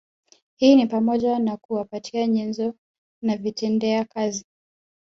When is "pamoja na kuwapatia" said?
0.87-2.27